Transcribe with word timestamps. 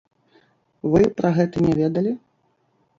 Вы 0.95 1.01
пра 1.21 1.33
гэта 1.37 1.57
не 1.69 1.73
ведалі? 1.85 2.11